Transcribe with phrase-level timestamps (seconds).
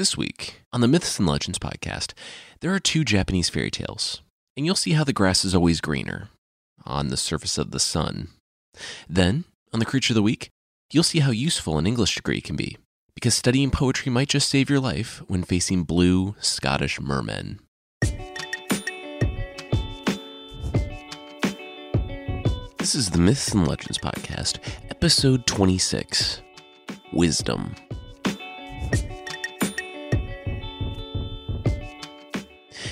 [0.00, 2.14] This week, on the Myths and Legends podcast,
[2.62, 4.22] there are two Japanese fairy tales,
[4.56, 6.30] and you'll see how the grass is always greener
[6.86, 8.28] on the surface of the sun.
[9.10, 9.44] Then,
[9.74, 10.48] on the Creature of the Week,
[10.90, 12.78] you'll see how useful an English degree can be,
[13.14, 17.60] because studying poetry might just save your life when facing blue Scottish mermen.
[22.78, 26.40] This is the Myths and Legends podcast, episode 26
[27.12, 27.74] Wisdom.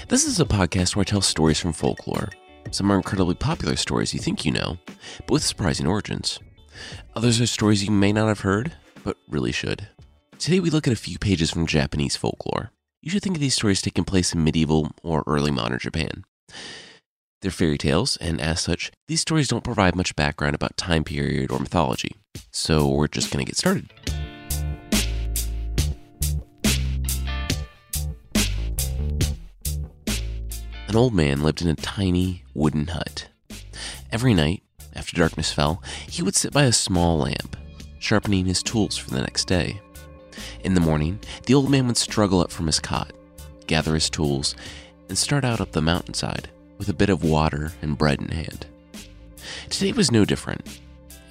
[0.09, 2.31] This is a podcast where I tell stories from folklore.
[2.71, 4.79] Some are incredibly popular stories you think you know,
[5.19, 6.39] but with surprising origins.
[7.15, 8.73] Others are stories you may not have heard,
[9.05, 9.87] but really should.
[10.39, 12.71] Today we look at a few pages from Japanese folklore.
[13.03, 16.25] You should think of these stories taking place in medieval or early modern Japan.
[17.43, 21.53] They're fairy tales, and as such, these stories don't provide much background about time period
[21.53, 22.17] or mythology.
[22.51, 23.93] So we're just going to get started.
[30.89, 33.29] An old man lived in a tiny wooden hut.
[34.11, 34.63] Every night,
[34.95, 37.59] after darkness fell, he would sit by a small lamp,
[37.99, 39.83] sharpening his tools for the next day.
[40.65, 43.13] In the morning, the old man would struggle up from his cot,
[43.67, 44.57] gather his tools,
[45.11, 48.65] and start out up the mountainside with a bit of water and bread in hand.
[49.69, 50.81] Today was no different.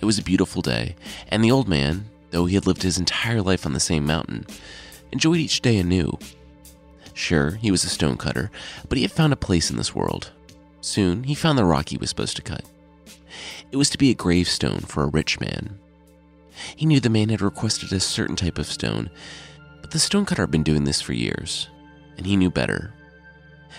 [0.01, 0.95] It was a beautiful day,
[1.29, 4.45] and the old man, though he had lived his entire life on the same mountain,
[5.11, 6.15] enjoyed each day anew
[7.17, 8.51] Sure, he was a stonecutter,
[8.87, 10.29] but he had found a place in this world.
[10.81, 12.63] Soon, he found the rock he was supposed to cut.
[13.71, 15.79] It was to be a gravestone for a rich man.
[16.75, 19.09] He knew the man had requested a certain type of stone,
[19.81, 21.69] but the stonecutter had been doing this for years,
[22.17, 22.93] and he knew better.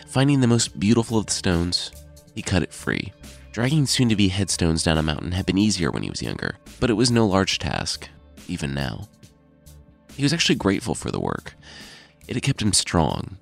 [0.09, 1.93] Finding the most beautiful of the stones,
[2.35, 3.13] he cut it free.
[3.53, 6.57] Dragging soon to be headstones down a mountain had been easier when he was younger,
[6.81, 8.09] but it was no large task,
[8.49, 9.07] even now.
[10.17, 11.55] He was actually grateful for the work,
[12.29, 13.39] it had kept him strong.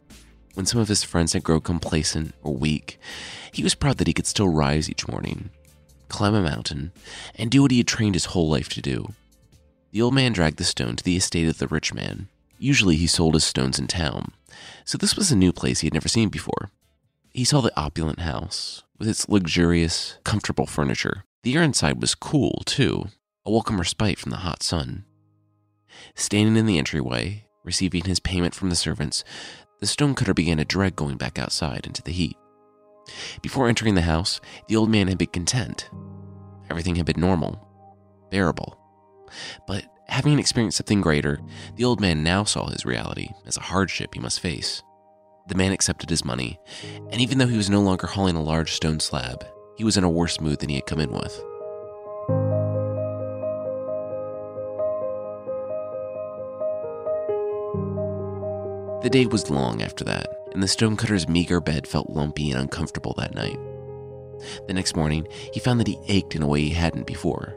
[0.55, 2.99] When some of his friends had grown complacent or weak,
[3.53, 5.51] he was proud that he could still rise each morning,
[6.09, 6.93] climb a mountain,
[7.35, 9.13] and do what he had trained his whole life to do.
[9.91, 12.29] The old man dragged the stone to the estate of the rich man.
[12.59, 14.33] Usually he sold his stones in town,
[14.85, 16.71] so this was a new place he had never seen before.
[17.35, 21.25] He saw the opulent house, with its luxurious, comfortable furniture.
[21.43, 23.09] The air inside was cool, too,
[23.45, 25.05] a welcome respite from the hot sun.
[26.15, 29.25] Standing in the entryway, Receiving his payment from the servants,
[29.81, 32.37] the stonecutter began to dread going back outside into the heat.
[33.43, 35.91] Before entering the house, the old man had been content.
[36.71, 37.69] Everything had been normal,
[38.31, 38.79] bearable.
[39.67, 41.41] But having experienced something greater,
[41.75, 44.83] the old man now saw his reality as a hardship he must face.
[45.49, 46.59] The man accepted his money,
[47.11, 49.45] and even though he was no longer hauling a large stone slab,
[49.77, 51.45] he was in a worse mood than he had come in with.
[59.07, 63.15] The day was long after that, and the stonecutter's meager bed felt lumpy and uncomfortable
[63.17, 63.57] that night.
[64.67, 67.57] The next morning, he found that he ached in a way he hadn't before.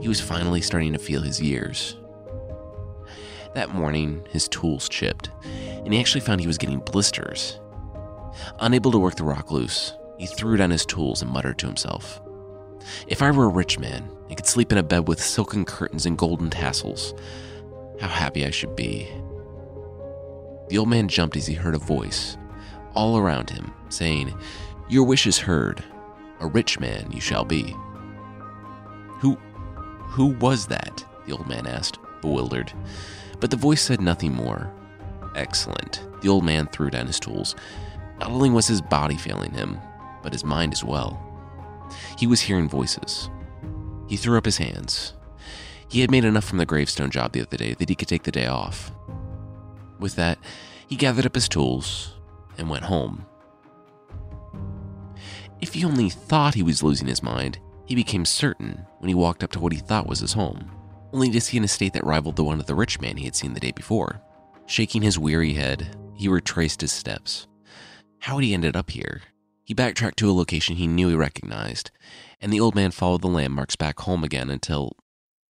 [0.00, 1.94] He was finally starting to feel his years.
[3.52, 7.60] That morning, his tools chipped, and he actually found he was getting blisters.
[8.60, 12.18] Unable to work the rock loose, he threw down his tools and muttered to himself
[13.08, 16.06] If I were a rich man and could sleep in a bed with silken curtains
[16.06, 17.12] and golden tassels,
[18.00, 19.06] how happy I should be.
[20.70, 22.36] The old man jumped as he heard a voice
[22.94, 24.32] all around him saying,
[24.88, 25.82] Your wish is heard.
[26.38, 27.76] A rich man you shall be.
[29.18, 29.34] Who
[30.10, 31.04] who was that?
[31.26, 32.72] The old man asked, bewildered.
[33.40, 34.72] But the voice said nothing more.
[35.34, 36.06] Excellent.
[36.22, 37.56] The old man threw down his tools.
[38.20, 39.78] Not only was his body failing him,
[40.22, 41.20] but his mind as well.
[42.16, 43.28] He was hearing voices.
[44.08, 45.14] He threw up his hands.
[45.88, 48.22] He had made enough from the gravestone job the other day that he could take
[48.22, 48.92] the day off.
[50.00, 50.38] With that,
[50.88, 52.14] he gathered up his tools
[52.58, 53.26] and went home.
[55.60, 59.44] If he only thought he was losing his mind, he became certain when he walked
[59.44, 60.70] up to what he thought was his home,
[61.12, 63.36] only to see an estate that rivaled the one of the rich man he had
[63.36, 64.22] seen the day before.
[64.66, 67.46] Shaking his weary head, he retraced his steps.
[68.20, 69.22] How had he ended up here?
[69.64, 71.90] He backtracked to a location he knew he recognized,
[72.40, 74.96] and the old man followed the landmarks back home again until.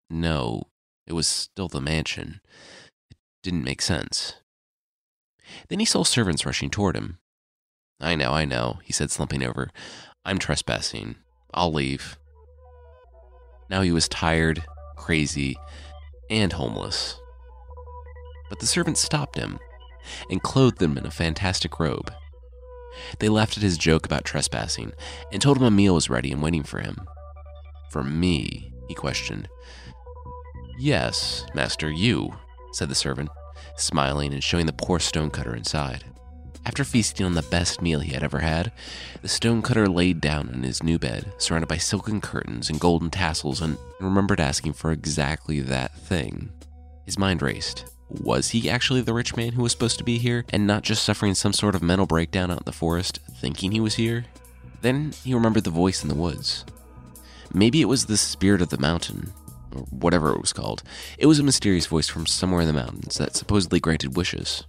[0.09, 0.63] No,
[1.05, 2.39] it was still the mansion
[3.43, 4.35] didn't make sense.
[5.69, 7.19] Then he saw servants rushing toward him.
[7.99, 9.69] I know, I know, he said, slumping over.
[10.25, 11.15] I'm trespassing.
[11.53, 12.17] I'll leave.
[13.69, 14.63] Now he was tired,
[14.95, 15.55] crazy,
[16.29, 17.19] and homeless.
[18.49, 19.59] But the servants stopped him
[20.29, 22.13] and clothed him in a fantastic robe.
[23.19, 24.93] They laughed at his joke about trespassing
[25.31, 27.07] and told him a meal was ready and waiting for him.
[27.91, 29.47] For me, he questioned.
[30.79, 32.33] Yes, master, you,
[32.77, 33.29] said the servant.
[33.75, 36.03] smiling and showing the poor stonecutter inside.
[36.65, 38.71] After feasting on the best meal he had ever had,
[39.21, 43.61] the stonecutter laid down in his new bed, surrounded by silken curtains and golden tassels,
[43.61, 46.51] and remembered asking for exactly that thing.
[47.05, 47.85] His mind raced.
[48.09, 51.03] Was he actually the rich man who was supposed to be here, and not just
[51.03, 54.25] suffering some sort of mental breakdown out in the forest, thinking he was here?
[54.81, 56.65] Then he remembered the voice in the woods.
[57.53, 59.31] Maybe it was the spirit of the mountain,
[59.77, 60.83] or whatever it was called.
[61.17, 64.65] It was a mysterious voice from somewhere in the mountains that supposedly granted wishes.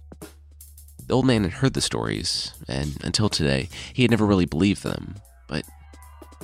[1.05, 4.83] The old man had heard the stories, and until today, he had never really believed
[4.83, 5.15] them.
[5.47, 5.63] But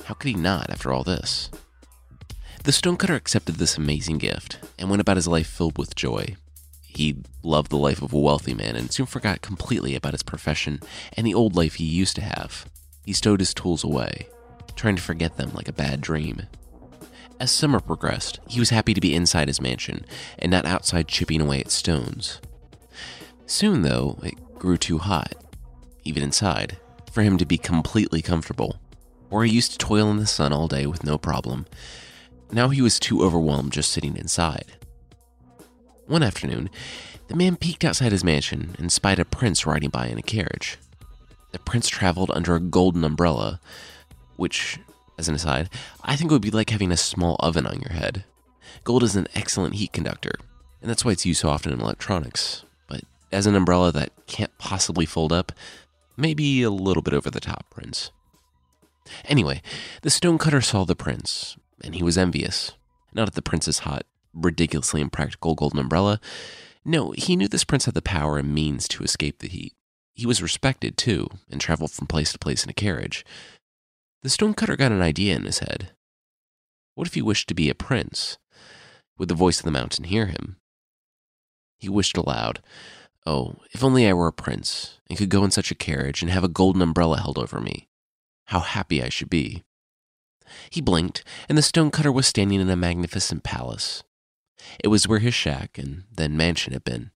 [0.04, 1.50] how could he not after all this?
[2.64, 6.34] The stonecutter accepted this amazing gift and went about his life filled with joy.
[6.82, 10.80] He loved the life of a wealthy man and soon forgot completely about his profession
[11.12, 12.66] and the old life he used to have.
[13.04, 14.26] He stowed his tools away,
[14.74, 16.42] trying to forget them like a bad dream.
[17.38, 20.06] As summer progressed, he was happy to be inside his mansion
[20.38, 22.40] and not outside chipping away at stones.
[23.44, 25.34] Soon, though, it grew too hot,
[26.04, 26.78] even inside,
[27.12, 28.80] for him to be completely comfortable.
[29.28, 31.66] Or he used to toil in the sun all day with no problem.
[32.50, 34.72] Now he was too overwhelmed just sitting inside.
[36.06, 36.70] One afternoon,
[37.28, 40.78] the man peeked outside his mansion and spied a prince riding by in a carriage.
[41.52, 43.60] The prince traveled under a golden umbrella,
[44.36, 44.78] which,
[45.18, 45.70] as an aside,
[46.02, 48.24] I think it would be like having a small oven on your head.
[48.84, 50.32] Gold is an excellent heat conductor,
[50.80, 53.02] and that's why it's used so often in electronics But
[53.32, 55.52] as an umbrella that can't possibly fold up,
[56.16, 58.10] maybe a little bit over the top, Prince.
[59.24, 59.62] Anyway,
[60.02, 62.72] the stonecutter saw the prince, and he was envious.
[63.12, 64.04] Not at the prince's hot,
[64.34, 66.20] ridiculously impractical golden umbrella.
[66.84, 69.72] No, he knew this prince had the power and means to escape the heat.
[70.14, 73.24] He was respected, too, and traveled from place to place in a carriage.
[74.26, 75.92] The stonecutter got an idea in his head.
[76.96, 78.38] What if he wished to be a prince?
[79.18, 80.56] Would the voice of the mountain hear him?
[81.78, 82.60] He wished aloud,
[83.24, 86.30] Oh, if only I were a prince and could go in such a carriage and
[86.32, 87.88] have a golden umbrella held over me.
[88.46, 89.62] How happy I should be.
[90.70, 94.02] He blinked, and the stonecutter was standing in a magnificent palace.
[94.82, 97.12] It was where his shack and then mansion had been.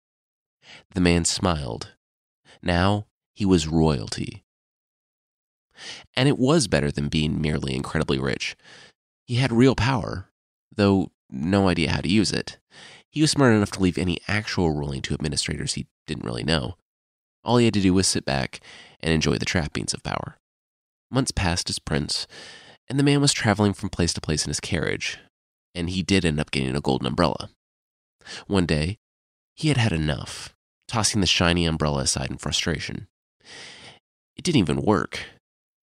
[0.94, 1.92] The man smiled.
[2.62, 4.44] Now he was royalty.
[6.16, 8.56] And it was better than being merely incredibly rich.
[9.26, 10.28] He had real power,
[10.74, 12.58] though no idea how to use it.
[13.10, 16.76] He was smart enough to leave any actual ruling to administrators he didn't really know.
[17.44, 18.60] All he had to do was sit back
[19.00, 20.36] and enjoy the trappings of power.
[21.10, 22.26] Months passed as prince,
[22.88, 25.18] and the man was traveling from place to place in his carriage,
[25.74, 27.50] and he did end up getting a golden umbrella.
[28.46, 28.98] One day,
[29.56, 30.54] he had had enough,
[30.86, 33.08] tossing the shiny umbrella aside in frustration.
[34.36, 35.20] It didn't even work.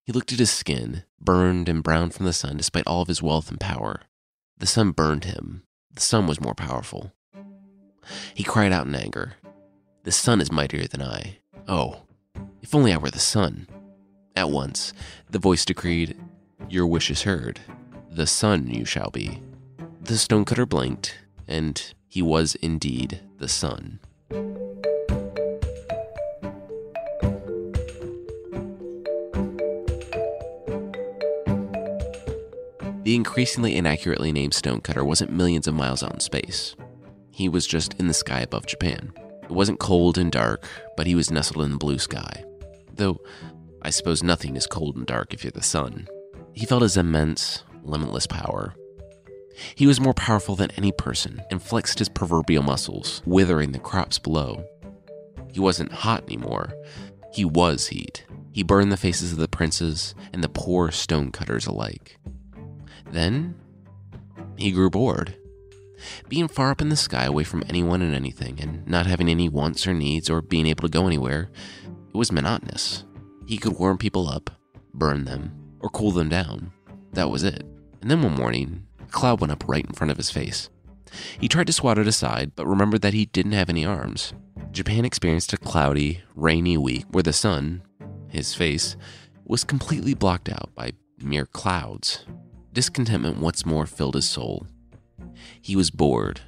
[0.08, 3.22] He looked at his skin, burned and brown from the sun despite all of his
[3.22, 4.04] wealth and power.
[4.58, 5.64] The sun burned him.
[5.94, 7.12] The sun was more powerful.
[8.34, 9.34] He cried out in anger.
[10.04, 11.40] The sun is mightier than I.
[11.68, 12.04] Oh,
[12.62, 13.68] if only I were the sun.
[14.34, 14.94] At once,
[15.30, 16.18] the voice decreed,
[16.70, 17.60] Your wish is heard.
[18.10, 19.42] The sun you shall be.
[20.00, 21.18] The stonecutter blinked,
[21.50, 24.00] and he was indeed the sun.
[33.18, 36.76] Increasingly inaccurately named Stonecutter wasn't millions of miles out in space.
[37.32, 39.12] He was just in the sky above Japan.
[39.44, 40.66] It wasn't cold and dark,
[40.96, 42.46] but he was nestled in the blue sky.
[42.94, 43.20] Though,
[43.82, 46.08] I suppose nothing is cold and dark if you're the sun.
[46.54, 48.74] He felt his immense, limitless power.
[49.76, 54.20] He was more powerful than any person and flexed his proverbial muscles, withering the crops
[54.20, 54.64] below.
[55.52, 56.74] He wasn't hot anymore.
[57.34, 58.26] He was heat.
[58.52, 62.18] He burned the faces of the princes and the poor stonecutters alike.
[63.12, 63.56] Then,
[64.58, 65.36] he grew bored.
[66.30, 69.50] Being far up in the sky away from anyone and anything, and not having any
[69.50, 71.50] wants or needs or being able to go anywhere,
[71.86, 73.04] it was monotonous.
[73.46, 74.50] He could warm people up,
[74.94, 76.72] burn them, or cool them down.
[77.14, 77.64] That was it.
[78.02, 80.70] And then one morning, a cloud went up right in front of his face.
[81.40, 84.34] He tried to swat it aside, but remembered that he didn't have any arms.
[84.72, 87.82] Japan experienced a cloudy, rainy week where the sun,
[88.28, 88.98] his face,
[89.46, 92.26] was completely blocked out by mere clouds.
[92.78, 94.68] Discontentment once more filled his soul.
[95.60, 96.42] He was bored,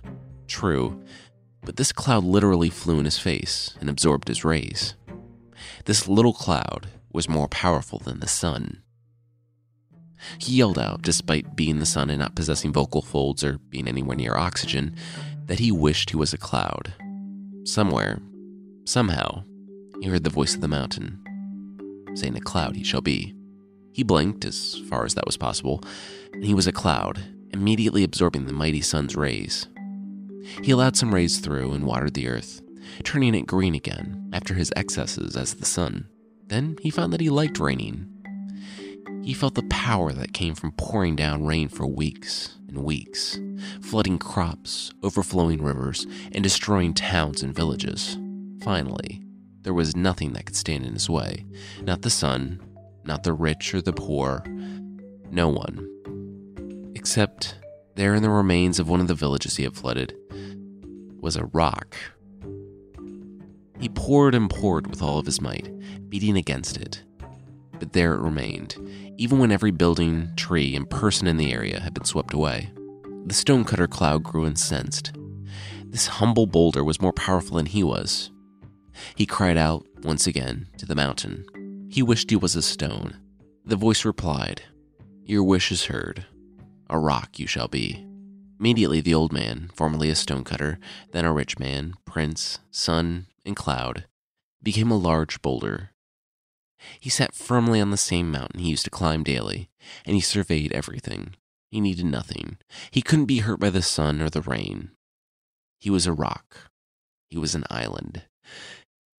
[0.45, 1.03] true,
[1.63, 4.93] but this cloud literally flew in his face and absorbed his rays.
[5.86, 8.83] This little cloud was more powerful than the sun.
[10.38, 14.15] He yelled out, despite being the sun and not possessing vocal folds or being anywhere
[14.15, 14.95] near oxygen,
[15.48, 16.93] that he wished he was a cloud.
[17.63, 18.21] Somewhere,
[18.86, 19.45] somehow,
[20.00, 21.24] he heard the voice of the mountain,
[22.13, 23.33] saying, A cloud he shall be.
[23.93, 25.83] He blinked as far as that was possible,
[26.33, 29.67] and he was a cloud, immediately absorbing the mighty sun's rays.
[30.63, 32.62] He allowed some rays through and watered the earth,
[33.03, 36.07] turning it green again after his excesses as the sun.
[36.48, 38.07] Then he found that he liked raining.
[39.24, 43.39] He felt the power that came from pouring down rain for weeks and weeks,
[43.81, 48.17] flooding crops, overflowing rivers, and destroying towns and villages.
[48.62, 49.21] Finally,
[49.62, 51.45] there was nothing that could stand in his way
[51.81, 52.62] not the sun,
[53.03, 54.43] not the rich or the poor,
[55.29, 55.88] no one.
[57.00, 57.56] Except
[57.96, 60.13] there in the remains of one of the villages he had flooded
[61.22, 61.96] was a rock.
[63.79, 65.70] He poured and poured with all of his might,
[66.10, 67.01] beating against it.
[67.79, 68.75] But there it remained,
[69.15, 72.70] even when every building, tree, and person in the area had been swept away.
[73.27, 75.13] The stonecutter cloud grew incensed.
[75.86, 78.29] This humble boulder was more powerful than he was.
[79.15, 81.46] He cried out, once again, to the mountain.
[81.89, 83.15] He wished he was a stone.
[83.63, 84.63] The voice replied,
[85.24, 86.25] Your wish is heard.
[86.89, 88.05] A rock you shall be.
[88.60, 90.79] Immediately, the old man, formerly a stonecutter,
[91.12, 94.05] then a rich man, prince, sun, and cloud,
[94.62, 95.91] became a large boulder.
[97.00, 99.69] He sat firmly on the same mountain he used to climb daily,
[100.05, 101.36] and he surveyed everything.
[101.72, 102.58] He needed nothing.
[102.91, 104.91] He couldn't be hurt by the sun or the rain.
[105.79, 106.69] He was a rock.
[107.29, 108.24] He was an island.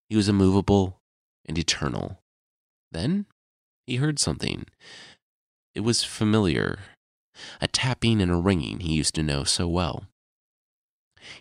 [0.09, 1.01] He was immovable
[1.47, 2.21] and eternal.
[2.91, 3.27] Then
[3.87, 4.67] he heard something.
[5.75, 6.81] It was familiar,
[7.61, 10.05] a tapping and a ringing he used to know so well.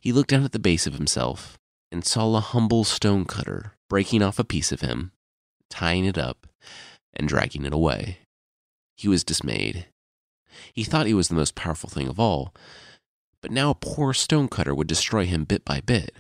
[0.02, 1.58] He looked down at the base of himself
[1.92, 5.12] and saw a humble stone cutter breaking off a piece of him,
[5.70, 6.48] tying it up,
[7.14, 8.20] and dragging it away.
[8.96, 9.88] He was dismayed.
[10.74, 12.54] He thought he was the most powerful thing of all,
[13.42, 16.14] but now a poor stonecutter would destroy him bit by bit.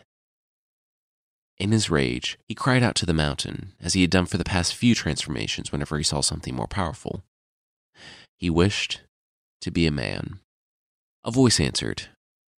[1.57, 4.45] In his rage, he cried out to the mountain, as he had done for the
[4.45, 7.23] past few transformations whenever he saw something more powerful.
[8.37, 9.01] He wished
[9.61, 10.39] to be a man.
[11.23, 12.03] A voice answered,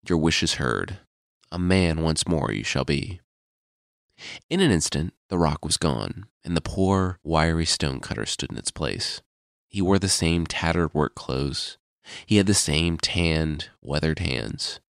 [0.08, 0.98] Your wish is heard.
[1.50, 3.20] A man once more you shall be.
[4.48, 8.70] In an instant, the rock was gone, and the poor, wiry stonecutter stood in its
[8.70, 9.20] place.
[9.68, 11.78] He wore the same tattered work clothes.
[12.26, 14.80] He had the same tanned, weathered hands.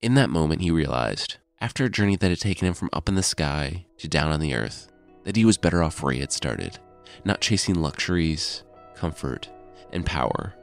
[0.00, 3.14] In that moment, he realized after a journey that had taken him from up in
[3.14, 4.90] the sky to down on the earth,
[5.24, 6.78] that he was better off where he had started,
[7.24, 9.50] not chasing luxuries, comfort,
[9.92, 10.54] and power.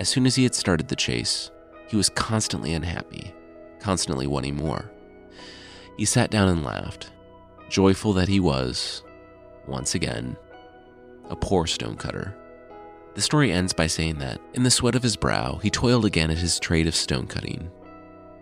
[0.00, 1.50] As soon as he had started the chase,
[1.86, 3.34] he was constantly unhappy,
[3.80, 4.90] constantly wanting more.
[5.98, 7.12] He sat down and laughed,
[7.68, 9.02] joyful that he was,
[9.66, 10.38] once again,
[11.28, 12.34] a poor stonecutter.
[13.12, 16.30] The story ends by saying that, in the sweat of his brow, he toiled again
[16.30, 17.70] at his trade of stone cutting,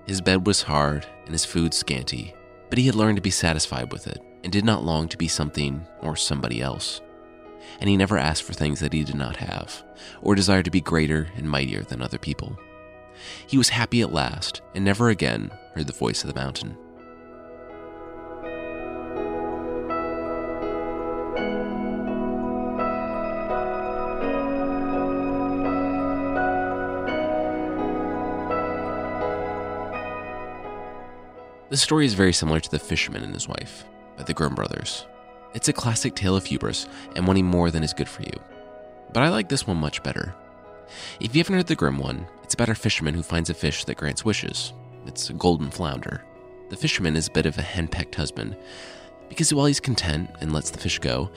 [0.06, 2.36] his bed was hard and his food scanty,
[2.70, 5.26] but he had learned to be satisfied with it and did not long to be
[5.26, 7.00] something or somebody else.
[7.80, 9.84] And he never asked for things that he did not have,
[10.22, 12.58] or desired to be greater and mightier than other people.
[13.46, 16.76] He was happy at last, and never again heard the voice of the mountain.
[31.70, 33.84] This story is very similar to The Fisherman and His Wife
[34.16, 35.06] by the Grimm brothers.
[35.54, 36.86] It's a classic tale of hubris
[37.16, 38.32] and wanting more than is good for you.
[39.12, 40.34] But I like this one much better.
[41.20, 43.84] If you haven't heard the Grimm one, it's about a fisherman who finds a fish
[43.84, 44.72] that grants wishes.
[45.06, 46.22] It's a golden flounder.
[46.68, 48.56] The fisherman is a bit of a henpecked husband,
[49.28, 51.30] because while he's content and lets the fish go,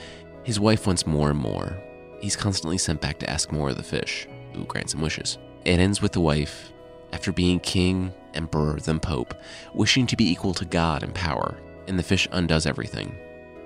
[0.44, 1.82] his wife wants more and more.
[2.20, 5.38] He's constantly sent back to ask more of the fish, who grants him wishes.
[5.64, 6.72] It ends with the wife,
[7.14, 9.34] after being king emperor, then pope,
[9.74, 13.16] wishing to be equal to God in power, and the fish undoes everything.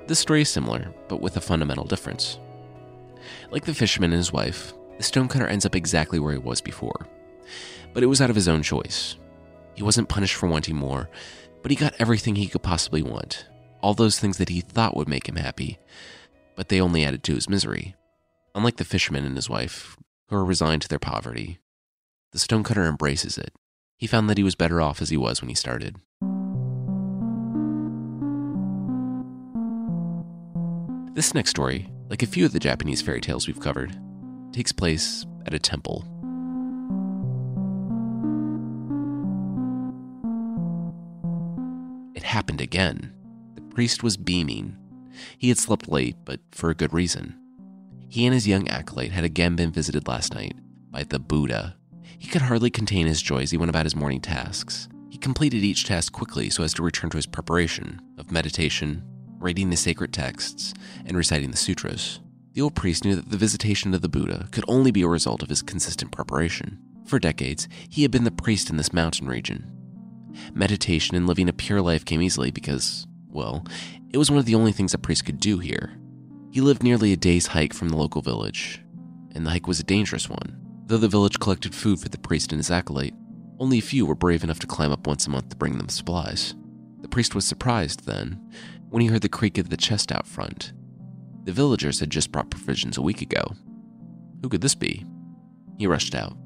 [0.08, 2.40] This story is similar, but with a fundamental difference.
[3.52, 7.08] Like the fisherman and his wife, the stonecutter ends up exactly where he was before.
[7.94, 9.16] But it was out of his own choice.
[9.74, 11.10] He wasn't punished for wanting more,
[11.62, 13.48] but he got everything he could possibly want.
[13.82, 15.80] All those things that he thought would make him happy,
[16.56, 17.96] but they only added to his misery.
[18.54, 19.98] Unlike the fisherman and his wife,
[20.30, 21.60] who are resigned to their poverty,
[22.32, 23.54] the stonecutter embraces it
[23.98, 25.98] he found that he was better off as he was when he started.
[31.16, 33.98] This next story, like a few of the Japanese fairy tales we've covered,
[34.52, 36.04] takes place at a temple.
[42.16, 43.14] It happened again.
[43.56, 44.76] The priest was beaming.
[45.38, 47.40] He had slept late, but for a good reason.
[48.10, 50.56] He and his young acolyte had again been visited last night
[50.92, 51.78] by the Buddha,
[52.20, 54.90] he could hardly contain his joy as he went about his morning tasks.
[55.10, 59.02] He completed each task quickly so as to return to his preparation of meditation,
[59.46, 60.74] reading the sacred texts,
[61.06, 62.20] and reciting the sutras.
[62.54, 65.44] The old priest knew that the visitation of the Buddha could only be a result
[65.44, 66.80] of his consistent preparation.
[67.06, 69.72] For decades, he had been the priest in this mountain region.
[70.56, 73.64] Meditation and living a pure life came easily because, well,
[74.10, 75.96] it was one of the only things a priest could do here.
[76.50, 78.82] He lived nearly a day's hike from the local village,
[79.36, 80.60] and the hike was a dangerous one.
[80.88, 83.14] Though the village collected food for the priest and his acolyte,
[83.60, 85.90] only a few were brave enough to climb up once a month to bring them
[85.90, 86.56] supplies.
[87.02, 88.42] The priest was surprised then
[88.96, 90.72] when he heard the creak of the chest out front.
[91.44, 93.44] The villagers had just brought provisions a week ago.
[94.42, 95.06] Who could this be?
[95.78, 96.38] He rushed out.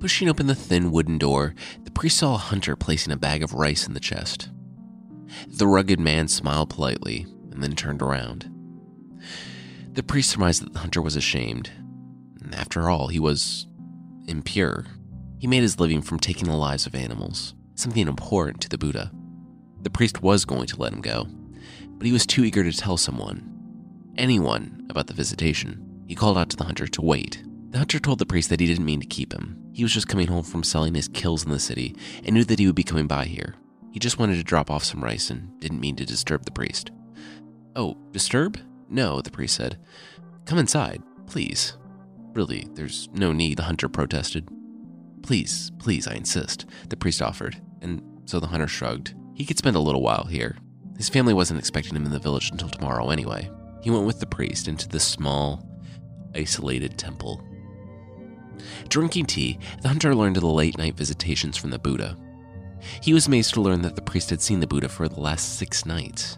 [0.00, 3.54] Pushing open the thin wooden door, the priest saw a hunter placing a bag of
[3.54, 4.50] rice in the chest.
[5.46, 8.50] The rugged man smiled politely and then turned around.
[9.92, 11.70] The priest surmised that the hunter was ashamed.
[12.52, 13.68] After all, he was
[14.26, 14.86] impure.
[15.38, 19.12] He made his living from taking the lives of animals, something important to the Buddha.
[19.82, 21.28] The priest was going to let him go,
[22.00, 26.02] but he was too eager to tell someone, anyone, about the visitation.
[26.08, 27.44] He called out to the hunter to wait.
[27.68, 29.62] The hunter told the priest that he didn't mean to keep him.
[29.74, 32.58] He was just coming home from selling his kills in the city and knew that
[32.58, 33.54] he would be coming by here.
[33.92, 36.90] He just wanted to drop off some rice and didn't mean to disturb the priest.
[37.76, 38.58] Oh, disturb?
[38.88, 39.78] No, the priest said.
[40.46, 41.76] Come inside, please.
[42.32, 44.48] Really, there's no need, the hunter protested.
[45.22, 49.12] Please, please, I insist, the priest offered, and so the hunter shrugged.
[49.34, 50.56] He could spend a little while here.
[51.00, 53.50] His family wasn't expecting him in the village until tomorrow anyway.
[53.80, 55.66] He went with the priest into the small,
[56.34, 57.42] isolated temple.
[58.90, 62.18] Drinking tea, the hunter learned of the late night visitations from the Buddha.
[63.00, 65.56] He was amazed to learn that the priest had seen the Buddha for the last
[65.58, 66.36] six nights.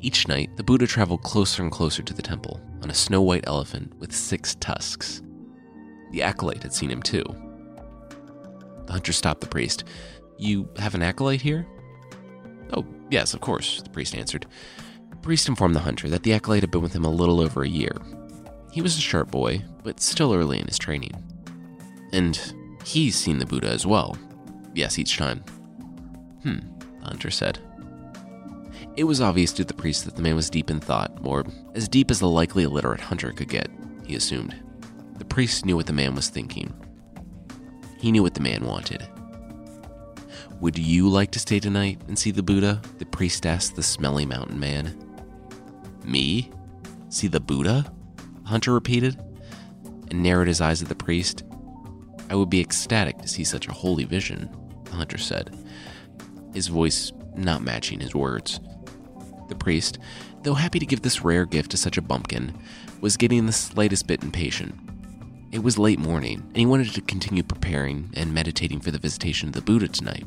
[0.00, 3.44] Each night, the Buddha traveled closer and closer to the temple on a snow white
[3.46, 5.20] elephant with six tusks.
[6.12, 7.24] The acolyte had seen him too.
[8.86, 9.84] The hunter stopped the priest.
[10.38, 11.66] You have an acolyte here?
[13.10, 14.46] Yes, of course, the priest answered.
[15.10, 17.62] The priest informed the hunter that the acolyte had been with him a little over
[17.62, 17.96] a year.
[18.72, 21.12] He was a sharp boy, but still early in his training.
[22.12, 22.38] And
[22.84, 24.16] he's seen the Buddha as well.
[24.74, 25.44] Yes, each time.
[26.42, 26.58] Hmm,
[27.00, 27.58] the hunter said.
[28.96, 31.44] It was obvious to the priest that the man was deep in thought, or
[31.74, 33.68] as deep as the likely illiterate hunter could get,
[34.06, 34.54] he assumed.
[35.18, 36.72] The priest knew what the man was thinking.
[37.98, 39.08] He knew what the man wanted.
[40.64, 42.80] Would you like to stay tonight and see the Buddha?
[42.96, 44.96] The priest asked the smelly mountain man.
[46.04, 46.50] Me?
[47.10, 47.92] See the Buddha?
[48.44, 49.22] Hunter repeated,
[50.10, 51.44] and narrowed his eyes at the priest.
[52.30, 54.48] I would be ecstatic to see such a holy vision,
[54.84, 55.54] the hunter said,
[56.54, 58.58] his voice not matching his words.
[59.50, 59.98] The priest,
[60.44, 62.58] though happy to give this rare gift to such a bumpkin,
[63.02, 64.74] was getting the slightest bit impatient.
[65.52, 69.50] It was late morning, and he wanted to continue preparing and meditating for the visitation
[69.50, 70.24] of the Buddha tonight.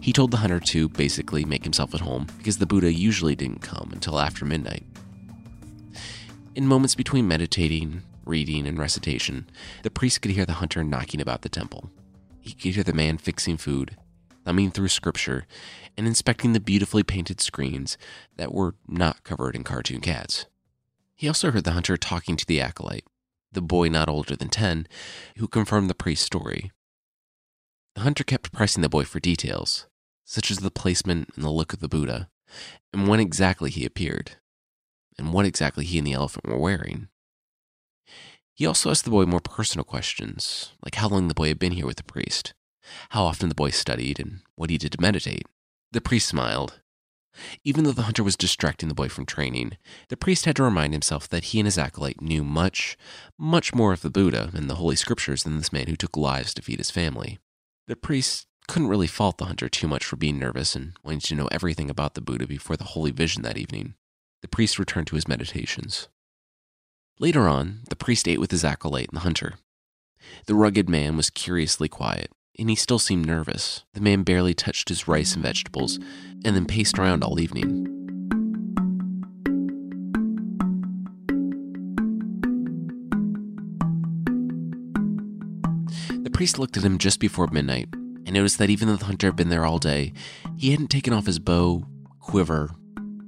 [0.00, 3.62] He told the hunter to basically make himself at home because the Buddha usually didn't
[3.62, 4.84] come until after midnight.
[6.54, 9.48] In moments between meditating, reading, and recitation,
[9.82, 11.90] the priest could hear the hunter knocking about the temple.
[12.40, 13.96] He could hear the man fixing food,
[14.44, 15.46] thumbing through scripture,
[15.96, 17.98] and inspecting the beautifully painted screens
[18.36, 20.46] that were not covered in cartoon cats.
[21.14, 23.06] He also heard the hunter talking to the acolyte,
[23.52, 24.86] the boy not older than 10,
[25.38, 26.70] who confirmed the priest's story
[27.96, 29.86] the hunter kept pressing the boy for details,
[30.22, 32.28] such as the placement and the look of the Buddha,
[32.92, 34.32] and when exactly he appeared,
[35.18, 37.08] and what exactly he and the elephant were wearing.
[38.52, 41.72] He also asked the boy more personal questions, like how long the boy had been
[41.72, 42.52] here with the priest,
[43.10, 45.46] how often the boy studied, and what he did to meditate.
[45.92, 46.80] The priest smiled.
[47.64, 49.78] Even though the hunter was distracting the boy from training,
[50.08, 52.98] the priest had to remind himself that he and his acolyte knew much,
[53.38, 56.52] much more of the Buddha and the Holy Scriptures than this man who took lives
[56.52, 57.38] to feed his family.
[57.86, 61.34] The priest couldn't really fault the hunter too much for being nervous and wanting to
[61.36, 63.94] know everything about the Buddha before the holy vision that evening.
[64.42, 66.08] The priest returned to his meditations.
[67.20, 69.54] Later on, the priest ate with his acolyte and the hunter.
[70.46, 73.84] The rugged man was curiously quiet, and he still seemed nervous.
[73.94, 75.98] The man barely touched his rice and vegetables,
[76.44, 77.95] and then paced around all evening.
[86.36, 89.36] Priest looked at him just before midnight and noticed that even though the hunter had
[89.36, 90.12] been there all day,
[90.54, 91.82] he hadn't taken off his bow,
[92.20, 92.72] quiver,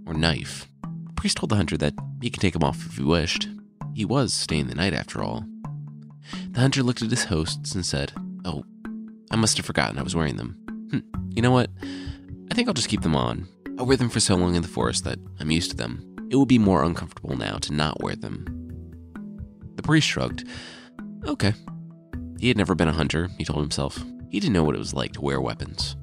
[0.05, 0.69] or knife.
[0.83, 3.49] The priest told the hunter that he could take them off if he wished.
[3.95, 5.47] He was staying the night after all.
[6.51, 8.13] The hunter looked at his hosts and said,
[8.45, 8.67] Oh,
[9.31, 10.59] I must have forgotten I was wearing them.
[10.91, 11.71] Hm, you know what?
[12.51, 13.49] I think I'll just keep them on.
[13.79, 16.15] I wear them for so long in the forest that I'm used to them.
[16.29, 18.45] It will be more uncomfortable now to not wear them.
[19.77, 20.47] The priest shrugged.
[21.25, 21.55] Okay,
[22.39, 24.03] he had never been a hunter, he told himself.
[24.31, 25.97] He didn't know what it was like to wear weapons.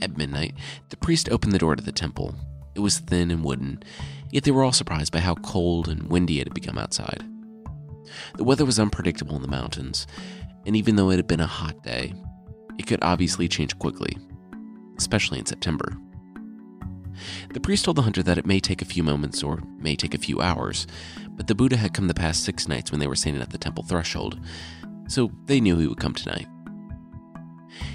[0.00, 0.54] At midnight,
[0.90, 2.34] the priest opened the door to the temple.
[2.74, 3.82] It was thin and wooden,
[4.30, 7.24] yet they were all surprised by how cold and windy it had become outside.
[8.36, 10.06] The weather was unpredictable in the mountains,
[10.66, 12.14] and even though it had been a hot day,
[12.78, 14.16] it could obviously change quickly,
[14.96, 15.96] especially in September.
[17.52, 20.14] The priest told the hunter that it may take a few moments or may take
[20.14, 20.86] a few hours,
[21.30, 23.58] but the Buddha had come the past six nights when they were standing at the
[23.58, 24.38] temple threshold,
[25.08, 26.46] so they knew he would come tonight.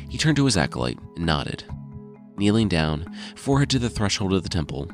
[0.10, 1.63] He turned to his acolyte and nodded.
[2.38, 4.89] Kneeling down, forehead to the threshold of the temple,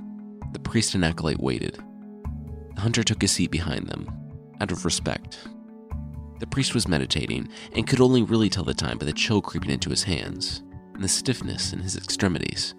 [0.54, 1.78] the priest and acolyte waited.
[2.76, 4.10] The hunter took a seat behind them,
[4.62, 5.48] out of respect.
[6.40, 9.72] The priest was meditating and could only really tell the time by the chill creeping
[9.72, 12.74] into his hands and the stiffness in his extremities.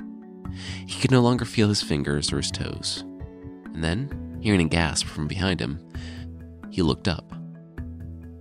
[0.87, 3.05] He could no longer feel his fingers or his toes.
[3.66, 5.79] And then, hearing a gasp from behind him,
[6.70, 7.33] he looked up.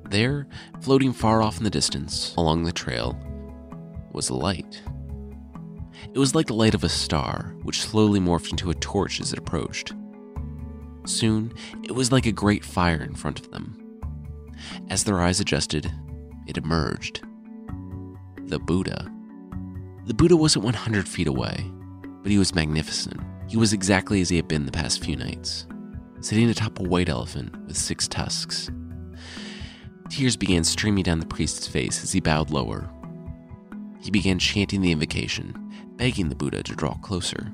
[0.09, 0.47] There,
[0.81, 3.17] floating far off in the distance along the trail,
[4.11, 4.81] was a light.
[6.13, 9.31] It was like the light of a star, which slowly morphed into a torch as
[9.31, 9.93] it approached.
[11.05, 13.75] Soon, it was like a great fire in front of them.
[14.89, 15.91] As their eyes adjusted,
[16.47, 17.21] it emerged.
[18.45, 19.11] The Buddha.
[20.05, 21.71] The Buddha wasn't 100 feet away,
[22.23, 23.19] but he was magnificent.
[23.47, 25.67] He was exactly as he had been the past few nights,
[26.21, 28.71] sitting atop a white elephant with six tusks.
[30.09, 32.89] Tears began streaming down the priest's face as he bowed lower.
[34.01, 35.55] He began chanting the invocation,
[35.97, 37.51] begging the Buddha to draw closer.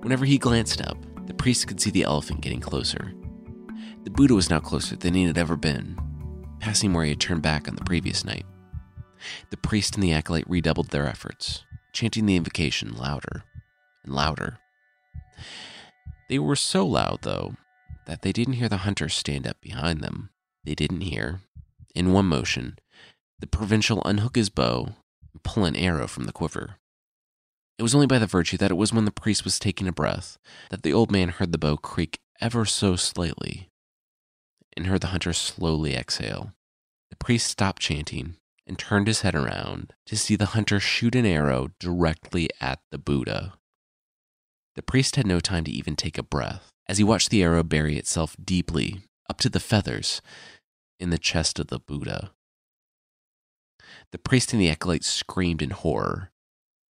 [0.00, 3.12] Whenever he glanced up, the priest could see the elephant getting closer.
[4.02, 5.96] The Buddha was now closer than he had ever been,
[6.58, 8.46] passing where he had turned back on the previous night.
[9.50, 13.44] The priest and the acolyte redoubled their efforts, chanting the invocation louder
[14.04, 14.58] and louder.
[16.28, 17.54] They were so loud, though,
[18.06, 20.30] that they didn't hear the hunter stand up behind them.
[20.64, 21.40] They didn't hear,
[21.94, 22.78] in one motion,
[23.38, 24.94] the provincial unhook his bow
[25.32, 26.76] and pull an arrow from the quiver.
[27.78, 29.92] It was only by the virtue that it was when the priest was taking a
[29.92, 30.36] breath
[30.68, 33.68] that the old man heard the bow creak ever so slightly
[34.76, 36.52] and heard the hunter slowly exhale.
[37.08, 41.26] The priest stopped chanting and turned his head around to see the hunter shoot an
[41.26, 43.54] arrow directly at the Buddha.
[44.76, 47.62] The priest had no time to even take a breath as he watched the arrow
[47.62, 50.20] bury itself deeply, up to the feathers,
[50.98, 52.32] in the chest of the Buddha.
[54.10, 56.32] The priest and the acolyte screamed in horror.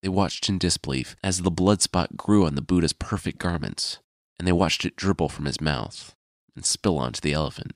[0.02, 3.98] They watched in disbelief as the blood spot grew on the Buddha's perfect garments,
[4.38, 6.16] and they watched it dribble from his mouth
[6.56, 7.72] and spill onto the elephant.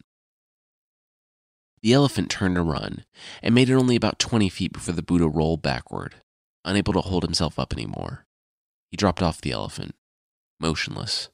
[1.83, 3.05] The elephant turned to run
[3.43, 6.15] and made it only about 20 feet before the Buddha rolled backward,
[6.65, 8.25] unable to hold himself up anymore.
[8.91, 9.95] He dropped off the elephant,
[10.59, 11.29] motionless.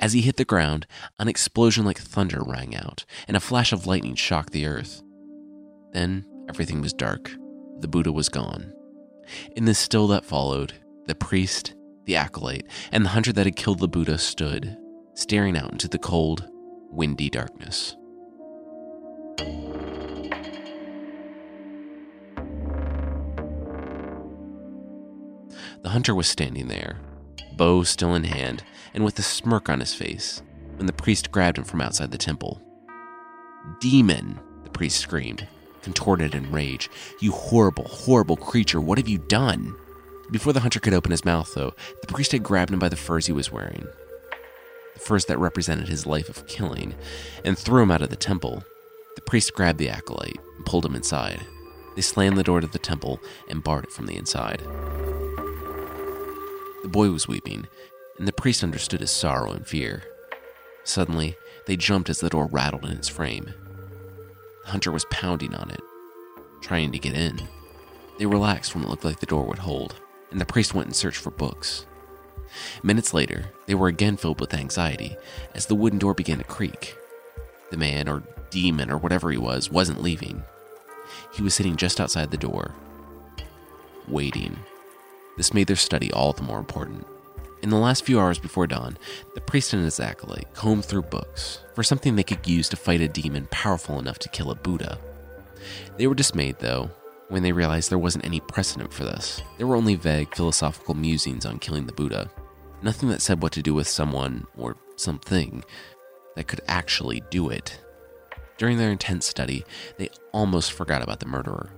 [0.00, 0.86] As he hit the ground,
[1.18, 5.02] an explosion like thunder rang out, and a flash of lightning shocked the earth.
[5.92, 7.30] Then everything was dark.
[7.78, 8.72] The Buddha was gone.
[9.56, 10.74] In the still that followed,
[11.06, 14.76] the priest, the acolyte, and the hunter that had killed the Buddha stood,
[15.14, 16.48] staring out into the cold,
[16.90, 17.96] windy darkness.
[25.82, 26.98] The hunter was standing there,
[27.62, 30.42] bow still in hand, and with a smirk on his face,
[30.74, 32.60] when the priest grabbed him from outside the temple.
[33.80, 35.46] Demon, the priest screamed,
[35.80, 36.90] contorted in rage.
[37.20, 39.76] You horrible, horrible creature, what have you done?
[40.32, 42.96] Before the hunter could open his mouth, though, the priest had grabbed him by the
[42.96, 43.86] furs he was wearing.
[44.94, 46.96] The furs that represented his life of killing,
[47.44, 48.64] and threw him out of the temple.
[49.14, 51.46] The priest grabbed the acolyte and pulled him inside.
[51.94, 54.62] They slammed the door to the temple and barred it from the inside.
[56.82, 57.66] The boy was weeping,
[58.18, 60.02] and the priest understood his sorrow and fear.
[60.84, 63.54] Suddenly, they jumped as the door rattled in its frame.
[64.64, 65.80] The hunter was pounding on it,
[66.60, 67.40] trying to get in.
[68.18, 69.94] They relaxed when it looked like the door would hold,
[70.30, 71.86] and the priest went in search for books.
[72.82, 75.16] Minutes later, they were again filled with anxiety
[75.54, 76.96] as the wooden door began to creak.
[77.70, 80.42] The man, or demon, or whatever he was, wasn't leaving.
[81.32, 82.74] He was sitting just outside the door,
[84.08, 84.58] waiting.
[85.36, 87.06] This made their study all the more important.
[87.62, 88.98] In the last few hours before dawn,
[89.34, 93.00] the priest and his acolyte combed through books for something they could use to fight
[93.00, 94.98] a demon powerful enough to kill a Buddha.
[95.96, 96.90] They were dismayed, though,
[97.28, 99.42] when they realized there wasn't any precedent for this.
[99.58, 102.30] There were only vague philosophical musings on killing the Buddha,
[102.82, 105.64] nothing that said what to do with someone or something
[106.34, 107.78] that could actually do it.
[108.58, 109.64] During their intense study,
[109.98, 111.70] they almost forgot about the murderer,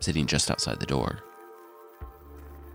[0.00, 1.20] sitting just outside the door.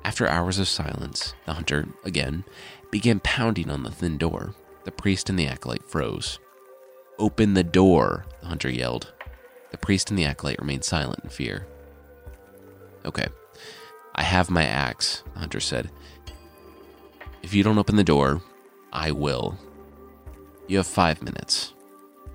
[0.03, 2.43] After hours of silence, the hunter, again,
[2.89, 4.55] began pounding on the thin door.
[4.83, 6.39] The priest and the acolyte froze.
[7.19, 9.13] Open the door, the hunter yelled.
[9.69, 11.67] The priest and the acolyte remained silent in fear.
[13.05, 13.27] Okay,
[14.15, 15.91] I have my axe, the hunter said.
[17.43, 18.41] If you don't open the door,
[18.91, 19.57] I will.
[20.67, 21.73] You have five minutes.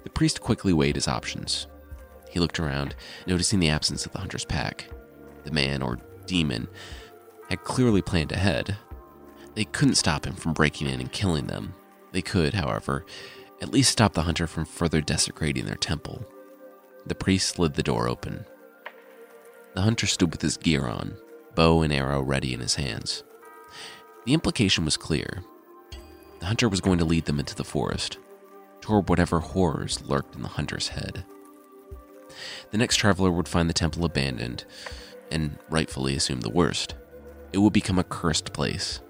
[0.04, 1.66] The priest quickly weighed his options.
[2.30, 2.94] He looked around,
[3.26, 4.88] noticing the absence of the hunter's pack.
[5.44, 6.68] the man or demon,
[7.48, 8.76] had clearly planned ahead.
[9.54, 11.74] They couldn't stop him from breaking in and killing them.
[12.12, 13.04] They could, however,
[13.60, 16.26] at least stop the hunter from further desecrating their temple.
[17.06, 18.44] The priest slid the door open.
[19.74, 21.16] The hunter stood with his gear on,
[21.54, 23.22] bow and arrow ready in his hands.
[24.24, 25.44] The implication was clear.
[26.40, 28.18] The hunter was going to lead them into the forest,
[28.80, 31.24] toward whatever horrors lurked in the hunter's head.
[32.70, 34.64] The next traveler would find the temple abandoned
[35.30, 36.94] and rightfully assume the worst.
[37.52, 39.00] It would become a cursed place.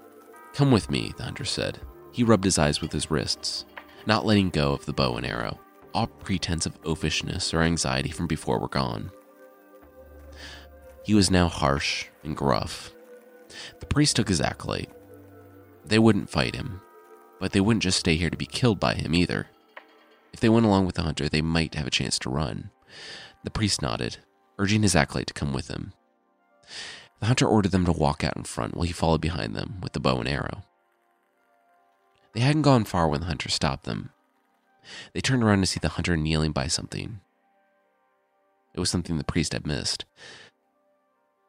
[0.53, 1.79] Come with me, the hunter said.
[2.11, 3.65] He rubbed his eyes with his wrists,
[4.05, 5.59] not letting go of the bow and arrow.
[5.93, 9.11] All pretense of oafishness or anxiety from before were gone.
[11.03, 12.91] He was now harsh and gruff.
[13.79, 14.91] The priest took his acolyte.
[15.85, 16.81] They wouldn't fight him,
[17.39, 19.47] but they wouldn't just stay here to be killed by him either.
[20.33, 22.71] If they went along with the hunter, they might have a chance to run.
[23.43, 24.17] The priest nodded,
[24.59, 25.93] urging his acolyte to come with him.
[27.19, 29.93] The hunter ordered them to walk out in front while he followed behind them with
[29.93, 30.63] the bow and arrow.
[32.33, 34.11] They hadn't gone far when the hunter stopped them.
[35.13, 37.19] They turned around to see the hunter kneeling by something.
[38.73, 40.05] It was something the priest had missed.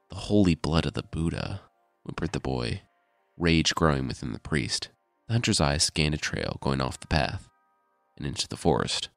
[0.09, 1.61] The holy blood of the Buddha,
[2.03, 2.81] whimpered the boy,
[3.37, 4.89] rage growing within the priest.
[5.27, 7.51] The hunter's eyes scanned a trail going off the path
[8.17, 9.11] and into the forest.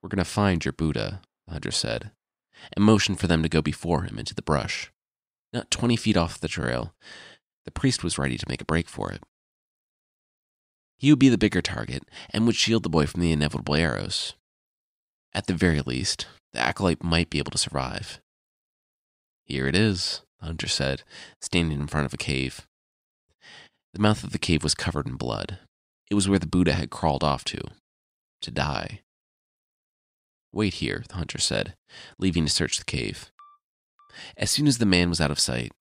[0.00, 2.12] We're going to find your Buddha, the hunter said,
[2.76, 4.92] and motioned for them to go before him into the brush.
[5.52, 6.94] Not 20 feet off the trail,
[7.64, 9.22] the priest was ready to make a break for it.
[10.98, 14.34] He would be the bigger target and would shield the boy from the inevitable arrows.
[15.32, 18.20] At the very least, the acolyte might be able to survive.
[19.44, 21.02] Here it is, the hunter said,
[21.40, 22.66] standing in front of a cave.
[23.94, 25.58] The mouth of the cave was covered in blood.
[26.10, 27.60] It was where the Buddha had crawled off to,
[28.42, 29.00] to die.
[30.52, 31.74] Wait here, the hunter said,
[32.18, 33.30] leaving to search the cave.
[34.36, 35.72] As soon as the man was out of sight,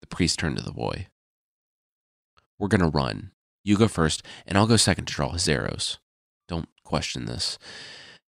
[0.00, 1.06] the priest turned to the boy.
[2.58, 3.32] We're going to run.
[3.64, 5.98] You go first, and I'll go second to draw his arrows.
[6.48, 7.58] Don't question this.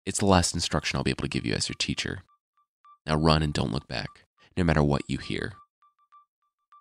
[0.05, 2.23] It's the last instruction I'll be able to give you as your teacher.
[3.07, 5.55] Now run and don't look back, no matter what you hear.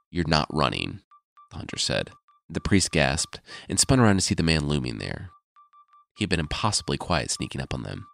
[0.10, 1.02] You're not running,
[1.52, 2.12] the hunter said.
[2.50, 5.30] The priest gasped and spun around to see the man looming there.
[6.18, 8.08] He had been impossibly quiet sneaking up on them.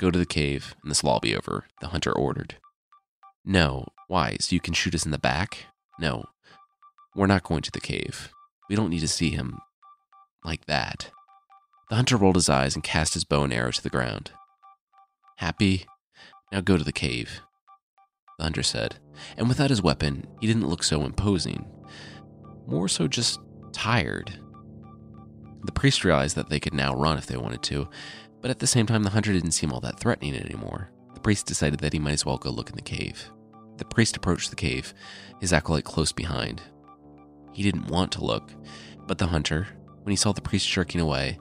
[0.00, 2.56] Go to the cave, and this will all be over, the hunter ordered.
[3.44, 4.36] No, why?
[4.40, 5.66] So you can shoot us in the back?
[5.98, 6.24] No,
[7.14, 8.30] we're not going to the cave.
[8.68, 9.58] We don't need to see him
[10.44, 11.10] like that.
[11.90, 14.30] The hunter rolled his eyes and cast his bow and arrow to the ground.
[15.36, 15.84] Happy?
[16.50, 17.40] Now go to the cave,
[18.38, 18.96] the hunter said,
[19.36, 21.66] and without his weapon, he didn't look so imposing.
[22.66, 23.40] More so just
[23.72, 24.38] tired.
[25.64, 27.88] The priest realized that they could now run if they wanted to,
[28.40, 30.90] but at the same time, the hunter didn't seem all that threatening anymore.
[31.22, 33.30] Priest decided that he might as well go look in the cave.
[33.76, 34.92] The priest approached the cave,
[35.40, 36.62] his acolyte close behind.
[37.52, 38.50] He didn't want to look,
[39.06, 39.66] but the hunter,
[40.02, 41.38] when he saw the priest jerking away,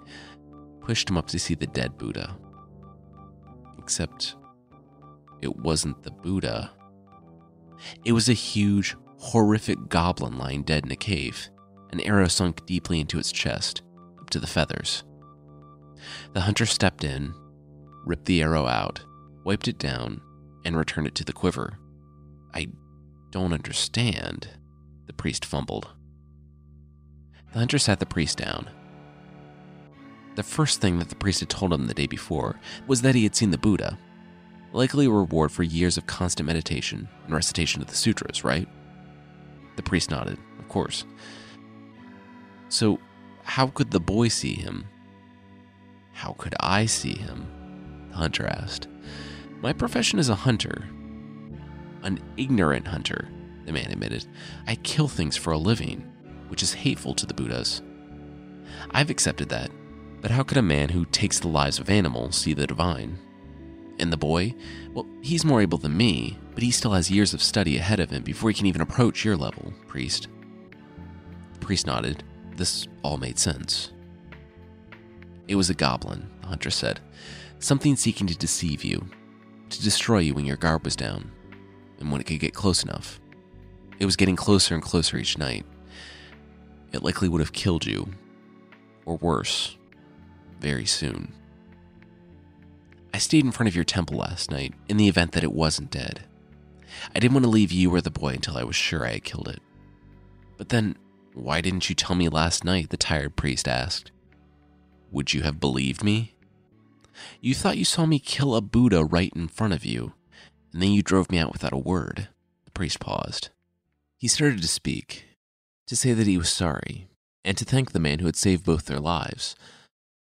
[0.81, 2.37] pushed him up to see the dead Buddha.
[3.79, 4.35] Except
[5.41, 6.71] it wasn't the Buddha.
[8.05, 11.49] It was a huge, horrific goblin lying dead in a cave,
[11.91, 13.81] an arrow sunk deeply into its chest,
[14.19, 15.03] up to the feathers.
[16.33, 17.33] The hunter stepped in,
[18.05, 19.03] ripped the arrow out,
[19.43, 20.21] wiped it down,
[20.63, 21.77] and returned it to the quiver.
[22.53, 22.67] I
[23.31, 24.49] don't understand,
[25.07, 25.89] the priest fumbled.
[27.53, 28.69] The hunter sat the priest down.
[30.35, 33.23] The first thing that the priest had told him the day before was that he
[33.23, 33.97] had seen the Buddha.
[34.73, 38.67] Likely a reward for years of constant meditation and recitation of the sutras, right?
[39.75, 41.03] The priest nodded, of course.
[42.69, 42.99] So,
[43.43, 44.87] how could the boy see him?
[46.13, 47.47] How could I see him?
[48.11, 48.87] The hunter asked.
[49.61, 50.89] My profession is a hunter.
[52.01, 53.29] An ignorant hunter,
[53.65, 54.25] the man admitted.
[54.65, 56.11] I kill things for a living,
[56.47, 57.83] which is hateful to the Buddhas.
[58.89, 59.69] I've accepted that,
[60.19, 63.19] but how could a man who takes the lives of animals see the divine?
[63.99, 64.55] And the boy?
[64.93, 68.09] Well, he's more able than me, but he still has years of study ahead of
[68.09, 70.27] him before he can even approach your level, priest.
[71.53, 72.23] The priest nodded.
[72.55, 73.91] This all made sense.
[75.47, 76.99] It was a goblin, the hunter said.
[77.59, 79.05] Something seeking to deceive you,
[79.71, 81.31] to destroy you when your guard was down,
[81.99, 83.19] and when it could get close enough.
[83.99, 85.65] It was getting closer and closer each night.
[86.91, 88.09] It likely would have killed you,
[89.05, 89.77] or worse,
[90.59, 91.33] very soon.
[93.13, 95.91] I stayed in front of your temple last night in the event that it wasn't
[95.91, 96.21] dead.
[97.15, 99.23] I didn't want to leave you or the boy until I was sure I had
[99.23, 99.59] killed it.
[100.57, 100.97] But then,
[101.33, 102.89] why didn't you tell me last night?
[102.89, 104.11] The tired priest asked.
[105.11, 106.35] Would you have believed me?
[107.39, 110.13] You thought you saw me kill a Buddha right in front of you,
[110.73, 112.29] and then you drove me out without a word,
[112.65, 113.49] the priest paused.
[114.17, 115.25] He started to speak,
[115.87, 117.07] to say that he was sorry,
[117.43, 119.55] and to thank the man who had saved both their lives.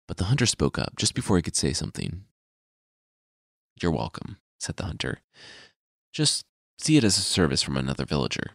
[0.06, 2.24] But the hunter spoke up just before he could say something.
[3.80, 5.18] You're welcome, said the hunter.
[6.12, 6.44] Just
[6.78, 8.52] see it as a service from another villager.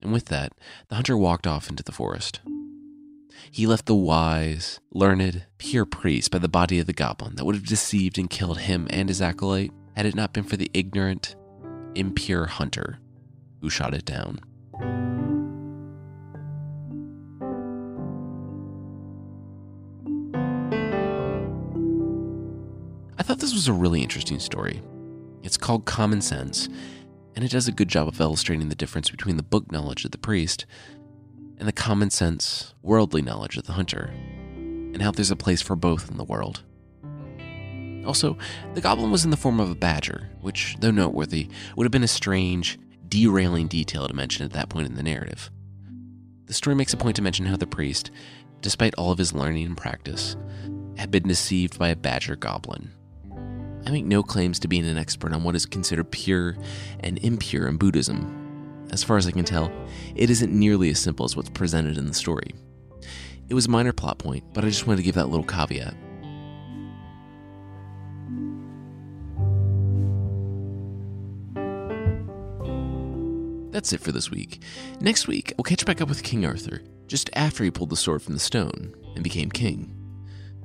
[0.00, 0.52] And with that,
[0.88, 2.40] the hunter walked off into the forest.
[3.50, 7.54] He left the wise, learned, pure priest by the body of the goblin that would
[7.54, 11.34] have deceived and killed him and his acolyte had it not been for the ignorant,
[11.94, 12.98] impure hunter
[13.60, 14.40] who shot it down.
[23.18, 24.80] I thought this was a really interesting story.
[25.42, 26.68] It's called Common Sense,
[27.34, 30.12] and it does a good job of illustrating the difference between the book knowledge of
[30.12, 30.66] the priest
[31.58, 34.10] and the common sense, worldly knowledge of the hunter,
[34.54, 36.62] and how there's a place for both in the world.
[38.06, 38.38] Also,
[38.74, 42.02] the goblin was in the form of a badger, which, though noteworthy, would have been
[42.02, 45.50] a strange, derailing detail to mention at that point in the narrative.
[46.46, 48.10] The story makes a point to mention how the priest,
[48.62, 50.36] despite all of his learning and practice,
[50.96, 52.92] had been deceived by a badger goblin.
[53.84, 56.56] I make no claims to being an expert on what is considered pure
[57.00, 58.47] and impure in Buddhism,
[58.90, 59.72] as far as I can tell,
[60.14, 62.54] it isn't nearly as simple as what's presented in the story.
[63.48, 65.94] It was a minor plot point, but I just wanted to give that little caveat.
[73.72, 74.62] That's it for this week.
[75.00, 78.22] Next week, we'll catch back up with King Arthur, just after he pulled the sword
[78.22, 79.94] from the stone and became king,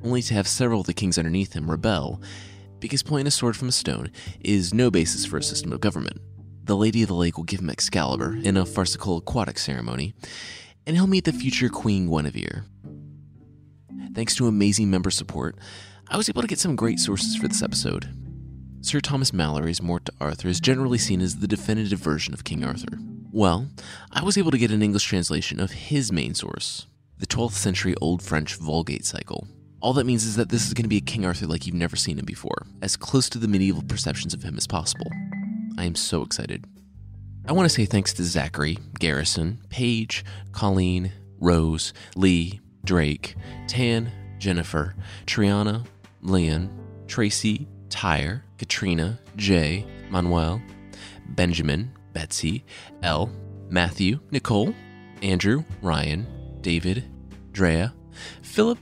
[0.03, 2.21] only to have several of the kings underneath him rebel,
[2.79, 6.19] because pulling a sword from a stone is no basis for a system of government
[6.65, 10.13] the Lady of the Lake will give him Excalibur in a farcical aquatic ceremony,
[10.88, 12.63] and he'll meet the future Queen Guinevere.
[14.13, 15.58] Thanks to amazing member support,
[16.08, 18.08] I was able to get some great sources for this episode.
[18.82, 22.97] Sir Thomas Malory's Morte d'Arthur is generally seen as the definitive version of King Arthur.
[23.32, 23.67] Well,
[24.12, 27.95] I was able to get an English translation of his main source, the 12th century
[27.99, 29.47] Old French Vulgate cycle.
[29.82, 31.76] All that means is that this is going to be a King Arthur like you've
[31.76, 35.10] never seen him before, as close to the medieval perceptions of him as possible.
[35.77, 36.65] I am so excited.
[37.47, 43.36] I want to say thanks to Zachary, Garrison, Paige, Colleen, Rose, Lee, Drake,
[43.67, 45.86] Tan, Jennifer, Triana,
[46.21, 46.69] Leon,
[47.07, 50.62] Tracy, Tyre, Katrina, Jay, Manuel,
[51.29, 52.63] Benjamin, Betsy,
[53.01, 53.29] L,
[53.69, 54.73] Matthew, Nicole,
[55.21, 56.27] Andrew, Ryan,
[56.62, 57.03] David,
[57.51, 57.93] Drea,
[58.41, 58.77] Philip,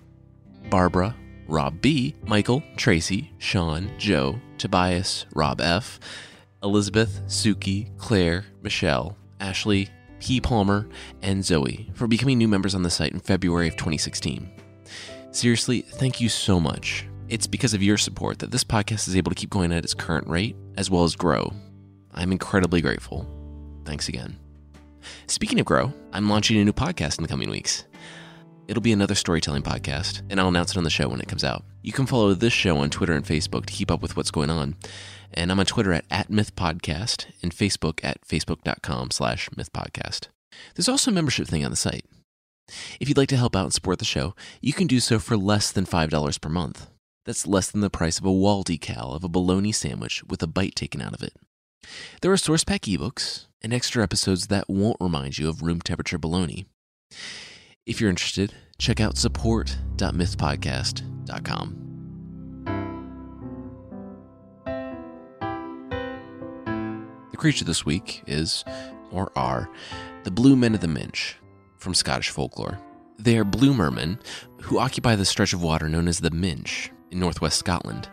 [0.70, 1.16] Barbara,
[1.48, 6.00] Rob B, Michael, Tracy, Sean, Joe, Tobias, Rob F,
[6.64, 10.40] Elizabeth, Suki, Claire, Michelle, Ashley, P.
[10.40, 10.88] Palmer,
[11.22, 14.50] and Zoe for becoming new members on the site in February of 2016.
[15.32, 17.08] Seriously, thank you so much.
[17.30, 19.94] It's because of your support that this podcast is able to keep going at its
[19.94, 21.52] current rate, as well as grow.
[22.14, 23.26] I'm incredibly grateful.
[23.86, 24.38] Thanks again.
[25.28, 27.86] Speaking of grow, I'm launching a new podcast in the coming weeks.
[28.68, 31.44] It'll be another storytelling podcast, and I'll announce it on the show when it comes
[31.44, 31.64] out.
[31.82, 34.50] You can follow this show on Twitter and Facebook to keep up with what's going
[34.50, 34.76] on.
[35.34, 40.28] And I'm on Twitter at, at MythPodcast and Facebook at facebook.com slash MythPodcast.
[40.76, 42.06] There's also a membership thing on the site.
[43.00, 45.38] If you'd like to help out and support the show, you can do so for
[45.38, 46.88] less than $5 per month.
[47.26, 50.48] That's less than the price of a wall decal of a bologna sandwich with a
[50.48, 51.36] bite taken out of it.
[52.22, 56.18] There are source pack ebooks and extra episodes that won't remind you of room temperature
[56.18, 56.66] bologna.
[57.86, 61.81] If you're interested, check out support.mythpodcast.com.
[67.42, 68.64] creature this week is,
[69.10, 69.68] or are,
[70.26, 71.38] the Blue Men of the Minch
[71.76, 72.78] from Scottish folklore.
[73.18, 74.20] They are blue mermen
[74.62, 78.08] who occupy the stretch of water known as the Minch in northwest Scotland.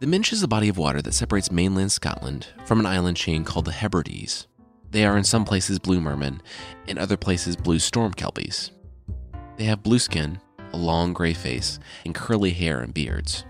[0.00, 3.44] The Minch is a body of water that separates mainland Scotland from an island chain
[3.44, 4.46] called the Hebrides.
[4.90, 6.40] They are in some places blue mermen,
[6.86, 8.70] in other places blue storm kelpies.
[9.58, 10.40] They have blue skin,
[10.72, 13.44] a long gray face, and curly hair and beards.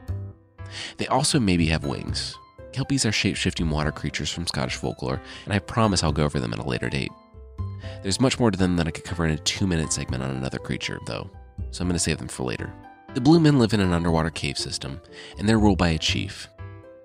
[0.97, 2.37] They also maybe have wings,
[2.73, 6.39] Kelpies are shape shifting water creatures from Scottish folklore, and I promise I'll go over
[6.39, 7.13] them at a later date.
[8.03, 10.31] There's much more to them than I could cover in a two minute segment on
[10.31, 11.31] another creature, though,
[11.71, 12.73] so I'm going to save them for later.
[13.15, 15.01] The Blue Men live in an underwater cave system,
[15.39, 16.49] and they're ruled by a chief.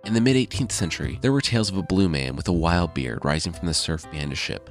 [0.05, 2.93] In the mid 18th century, there were tales of a blue man with a wild
[2.93, 4.69] beard rising from the surf behind a ship.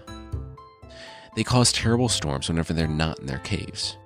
[1.35, 3.97] They cause terrible storms whenever they're not in their caves.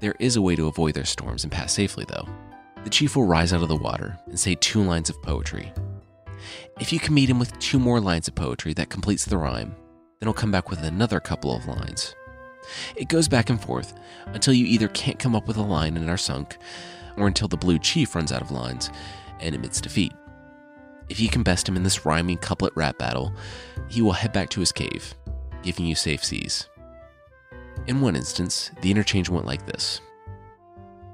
[0.00, 2.28] There is a way to avoid their storms and pass safely, though.
[2.84, 5.72] The chief will rise out of the water and say two lines of poetry,
[6.80, 9.74] if you can meet him with two more lines of poetry that completes the rhyme,
[10.18, 12.14] then he'll come back with another couple of lines.
[12.96, 13.94] It goes back and forth
[14.26, 16.56] until you either can't come up with a line and are sunk,
[17.16, 18.90] or until the blue chief runs out of lines
[19.40, 20.12] and admits defeat.
[21.08, 23.32] If you can best him in this rhyming couplet rap battle,
[23.88, 25.14] he will head back to his cave,
[25.62, 26.68] giving you safe seas.
[27.86, 30.00] In one instance, the interchange went like this.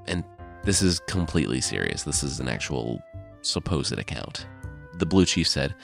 [0.07, 0.23] And
[0.63, 2.03] this is completely serious.
[2.03, 3.01] This is an actual
[3.41, 4.47] supposed account.
[4.97, 5.75] The Blue Chief said,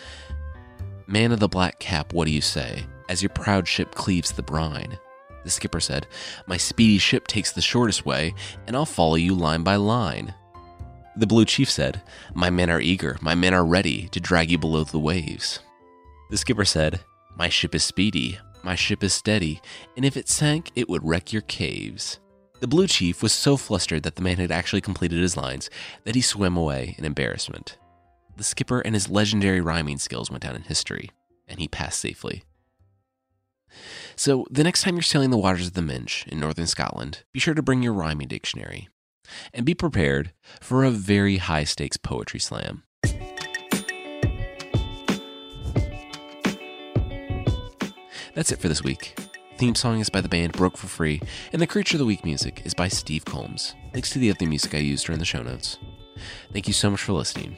[1.08, 2.86] Man of the black cap, what do you say?
[3.10, 5.00] As your proud ship cleaves the brine.
[5.44, 6.06] The skipper said,
[6.46, 8.36] My speedy ship takes the shortest way,
[8.68, 10.36] and I'll follow you line by line.
[11.16, 12.04] The Blue Chief said,
[12.36, 15.60] My men are eager, my men are ready to drag you below the waves.
[16.30, 17.00] The skipper said,
[17.36, 19.62] My ship is speedy, my ship is steady,
[19.96, 22.20] and if it sank, it would wreck your caves.
[22.60, 25.72] The Blue Chief was so flustered that the man had actually completed his lines
[26.04, 27.79] that he swam away in embarrassment.
[28.40, 31.10] The skipper and his legendary rhyming skills went down in history,
[31.46, 32.44] and he passed safely.
[34.16, 37.42] So, the next time you're sailing the waters of the Minch in northern Scotland, be
[37.42, 38.88] sure to bring your rhyming dictionary
[39.54, 40.32] and be prepared
[40.62, 42.84] for a very high stakes poetry slam.
[48.36, 49.20] That's it for this week.
[49.58, 51.22] Theme song is by the band Broke for Free,
[51.52, 53.76] and the Creature of the Week music is by Steve Combs.
[53.92, 55.78] Thanks to the other music I used during the show notes.
[56.54, 57.58] Thank you so much for listening,